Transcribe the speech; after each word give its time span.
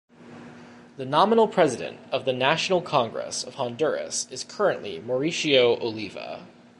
The 0.97 1.05
nominal 1.05 1.47
President 1.47 1.99
of 2.11 2.25
the 2.25 2.33
National 2.33 2.81
Congress 2.81 3.43
of 3.43 3.53
Honduras 3.53 4.27
is 4.31 4.43
currently 4.43 4.99
Mauricio 4.99 5.79
Oliva. 5.79 6.47